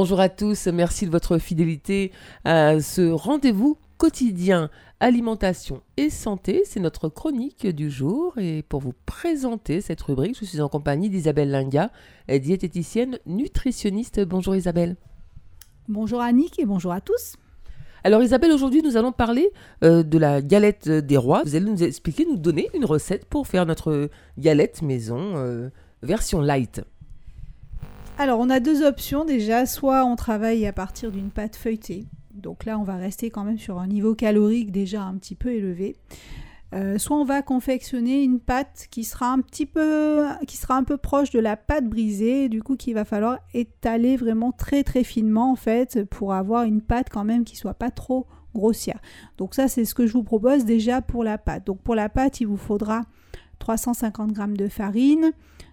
[0.00, 2.12] Bonjour à tous, merci de votre fidélité
[2.44, 6.62] à ce rendez-vous quotidien alimentation et santé.
[6.64, 11.10] C'est notre chronique du jour et pour vous présenter cette rubrique, je suis en compagnie
[11.10, 11.90] d'Isabelle Linga,
[12.28, 14.20] diététicienne nutritionniste.
[14.20, 14.94] Bonjour Isabelle.
[15.88, 17.34] Bonjour Annick et bonjour à tous.
[18.04, 19.50] Alors Isabelle, aujourd'hui nous allons parler
[19.82, 21.42] euh, de la galette des rois.
[21.44, 25.70] Vous allez nous expliquer, nous donner une recette pour faire notre galette maison euh,
[26.04, 26.82] version light.
[28.20, 29.24] Alors on a deux options.
[29.24, 32.04] Déjà, soit on travaille à partir d'une pâte feuilletée,
[32.34, 35.50] donc là on va rester quand même sur un niveau calorique déjà un petit peu
[35.50, 35.94] élevé.
[36.74, 40.82] Euh, soit on va confectionner une pâte qui sera un petit peu qui sera un
[40.82, 42.48] peu proche de la pâte brisée.
[42.48, 46.82] Du coup qu'il va falloir étaler vraiment très très finement en fait pour avoir une
[46.82, 48.98] pâte quand même qui soit pas trop grossière.
[49.36, 51.68] Donc ça c'est ce que je vous propose déjà pour la pâte.
[51.68, 53.02] Donc pour la pâte il vous faudra
[53.60, 55.30] 350 g de farine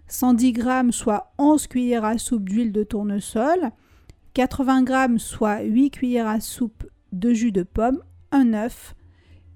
[0.08, 3.72] 110 g soit 11 cuillères à soupe d'huile de tournesol
[4.34, 8.96] 80 g soit 8 cuillères à soupe de jus de pomme un œuf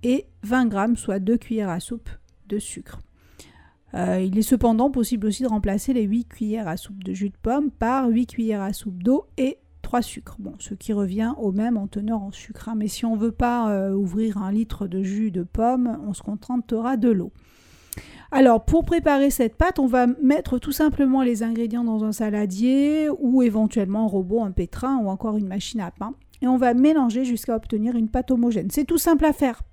[0.04, 2.10] et 20 g, soit 2 cuillères à soupe
[2.48, 3.00] de sucre.
[3.94, 7.30] Euh, il est cependant possible aussi de remplacer les 8 cuillères à soupe de jus
[7.30, 10.36] de pomme par 8 cuillères à soupe d'eau et 3 sucres.
[10.40, 12.70] Bon, ce qui revient au même en teneur en sucre.
[12.70, 12.76] Hein.
[12.76, 16.14] Mais si on ne veut pas euh, ouvrir un litre de jus de pomme, on
[16.14, 17.32] se contentera de l'eau.
[18.32, 23.10] Alors, pour préparer cette pâte, on va mettre tout simplement les ingrédients dans un saladier
[23.18, 26.14] ou éventuellement un robot, un pétrin ou encore une machine à pain.
[26.42, 28.70] Et on va mélanger jusqu'à obtenir une pâte homogène.
[28.70, 29.64] C'est tout simple à faire.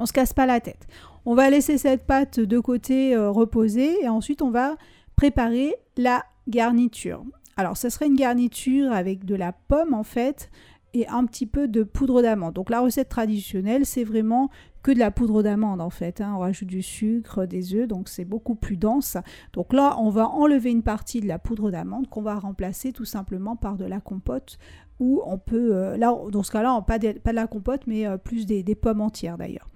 [0.00, 0.86] On se casse pas la tête.
[1.24, 4.76] On va laisser cette pâte de côté euh, reposer et ensuite on va
[5.14, 7.24] préparer la garniture.
[7.56, 10.50] Alors, ce serait une garniture avec de la pomme en fait
[10.94, 12.54] et un petit peu de poudre d'amande.
[12.54, 14.48] Donc la recette traditionnelle, c'est vraiment
[14.82, 16.20] que de la poudre d'amande en fait.
[16.20, 16.34] Hein.
[16.36, 19.16] On rajoute du sucre, des œufs, donc c'est beaucoup plus dense.
[19.52, 23.04] Donc là, on va enlever une partie de la poudre d'amande qu'on va remplacer tout
[23.04, 24.58] simplement par de la compote
[25.00, 28.06] ou on peut, euh, là, dans ce cas-là, pas de, pas de la compote, mais
[28.06, 29.68] euh, plus des pommes entières d'ailleurs.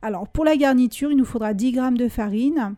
[0.00, 2.76] Alors pour la garniture, il nous faudra 10 g de farine,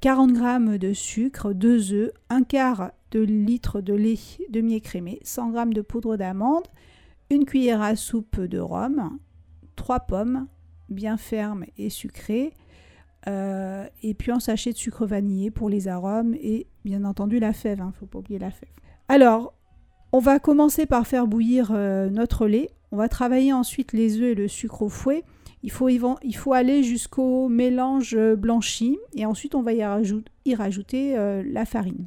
[0.00, 4.18] 40 g de sucre, 2 œufs, 1 quart de litre de lait
[4.50, 6.64] demi-écrémé, 100 g de poudre d'amande,
[7.34, 9.18] une cuillère à soupe de rhum,
[9.76, 10.46] 3 pommes
[10.88, 12.52] bien fermes et sucrées,
[13.26, 17.52] euh, et puis un sachet de sucre vanillé pour les arômes et bien entendu la
[17.52, 18.68] fève, il hein, ne faut pas oublier la fève.
[19.08, 19.54] Alors,
[20.12, 22.70] on va commencer par faire bouillir euh, notre lait.
[22.92, 25.24] On va travailler ensuite les œufs et le sucre au fouet.
[25.62, 32.06] Il faut, aller jusqu'au mélange blanchi et ensuite on va y, rajouter, euh, la farine.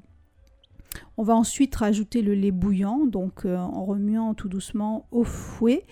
[1.18, 5.85] On va ensuite rajouter le lait bouillant, donc euh, en remuant tout doucement au fouet.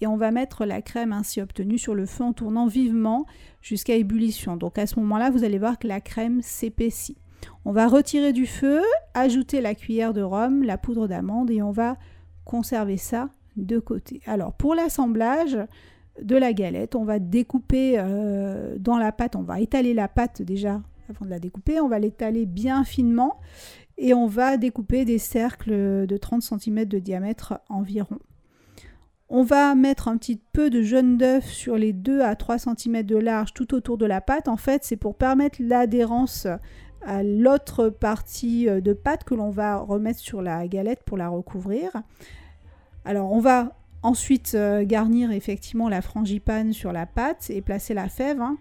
[0.00, 3.26] Et on va mettre la crème ainsi obtenue sur le feu en tournant vivement
[3.60, 4.56] jusqu'à ébullition.
[4.56, 7.18] Donc à ce moment-là, vous allez voir que la crème s'épaissit.
[7.64, 8.82] On va retirer du feu,
[9.14, 11.96] ajouter la cuillère de rhum, la poudre d'amande et on va
[12.44, 14.20] conserver ça de côté.
[14.26, 15.56] Alors pour l'assemblage,
[16.20, 16.94] de la galette.
[16.94, 21.30] On va découper euh, dans la pâte, on va étaler la pâte déjà avant de
[21.30, 23.40] la découper, on va l'étaler bien finement
[24.02, 28.18] et on va découper des cercles de 30 cm de diamètre environ.
[29.28, 33.02] On va mettre un petit peu de jaune d'œuf sur les 2 à 3 cm
[33.02, 34.48] de large tout autour de la pâte.
[34.48, 36.46] En fait, c'est pour permettre l'adhérence
[37.00, 41.28] à l'autre partie euh, de pâte que l'on va remettre sur la galette pour la
[41.28, 41.90] recouvrir.
[43.04, 48.08] Alors, on va Ensuite, euh, garnir effectivement la frangipane sur la pâte et placer la
[48.08, 48.40] fève.
[48.40, 48.58] Hein.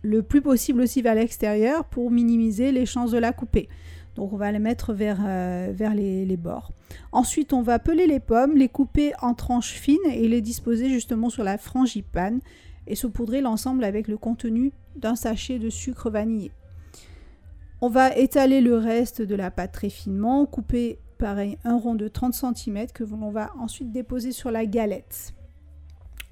[0.00, 3.68] Le plus possible aussi vers l'extérieur pour minimiser les chances de la couper.
[4.16, 6.72] Donc on va les mettre vers, euh, les, bords.
[7.12, 11.28] Ensuite, on va peler les pommes, les couper en tranches fines et les disposer justement
[11.28, 12.40] sur la frangipane
[12.86, 16.50] et saupoudrer l'ensemble avec le contenu d'un sachet de sucre vanillé.
[17.82, 22.08] On va étaler le reste de la pâte très finement, couper pareil, un rond de
[22.08, 25.34] 30 cm que l'on va ensuite déposer sur la galette.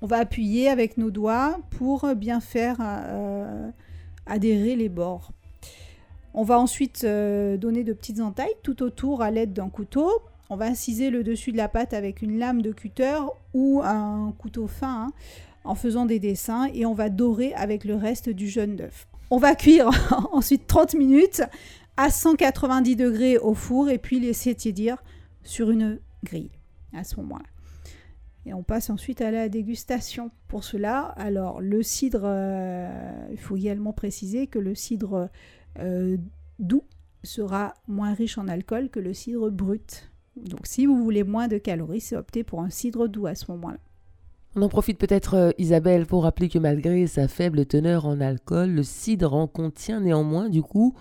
[0.01, 3.71] On va appuyer avec nos doigts pour bien faire euh,
[4.27, 5.33] adhérer les bords.
[6.37, 10.11] On va ensuite euh, donner de petites entailles tout autour à l'aide d'un couteau.
[10.51, 13.21] On va inciser le dessus de la pâte avec une lame de cutter
[13.55, 15.13] ou un couteau fin hein,
[15.63, 19.07] en faisant des dessins et on va dorer avec le reste du jaune d'œuf.
[19.31, 19.91] On va cuire
[20.33, 21.43] ensuite 30 minutes
[21.97, 24.97] à 190 degrés au four et puis laisser tiédir
[25.45, 26.51] sur une grille
[26.93, 27.45] à ce moment-là.
[28.47, 30.31] Et on passe ensuite à la dégustation.
[30.49, 35.31] Pour cela, alors le cidre, euh, il faut également préciser que le cidre
[35.79, 36.17] euh,
[36.59, 36.85] doux
[37.23, 40.11] sera moins riche en alcool que le cidre brut.
[40.37, 43.51] Donc si vous voulez moins de calories, c'est opter pour un cidre doux à ce
[43.53, 43.79] moment-là.
[44.57, 48.71] On en profite peut-être, euh, Isabelle, pour rappeler que malgré sa faible teneur en alcool,
[48.71, 50.95] le cidre en contient néanmoins, du coup,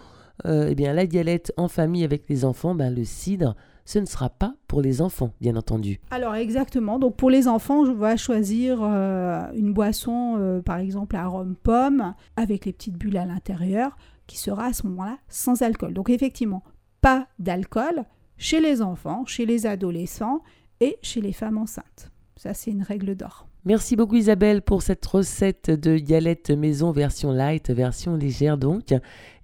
[0.46, 3.56] euh, eh bien, la galette en famille avec les enfants, ben, le cidre
[3.86, 6.00] ce ne sera pas pour les enfants, bien entendu.
[6.10, 11.28] Alors exactement, donc pour les enfants, je vais choisir euh, une boisson, par exemple à
[11.28, 13.98] rhum pomme, avec les petites bulles à l'intérieur,
[14.28, 15.94] qui sera à ce moment-là sans alcool.
[15.94, 16.64] Donc effectivement,
[17.02, 18.06] pas d'alcool
[18.38, 20.42] chez les enfants, chez les adolescents
[20.80, 22.12] et chez les femmes enceintes.
[22.36, 23.48] Ça, c'est une règle d'or.
[23.66, 28.94] Merci beaucoup Isabelle pour cette recette de galette maison version light, version légère donc.